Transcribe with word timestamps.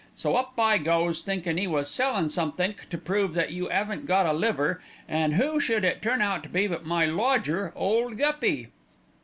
So 0.15 0.35
up 0.35 0.53
I 0.59 0.79
goes, 0.79 1.21
thinkin' 1.21 1.59
'e 1.59 1.67
was 1.67 1.87
sellin' 1.91 2.29
somethink 2.29 2.89
to 2.89 2.97
prove 2.97 3.35
that 3.35 3.51
you 3.51 3.69
'aven't 3.69 4.07
got 4.07 4.25
a 4.25 4.33
liver, 4.33 4.81
an' 5.07 5.33
who 5.33 5.59
should 5.59 5.83
it 5.85 6.01
turn 6.01 6.23
out 6.23 6.41
to 6.41 6.49
be 6.49 6.65
but 6.65 6.83
my 6.83 7.05
lodger, 7.05 7.71
Ole 7.75 8.09
Guppy." 8.15 8.69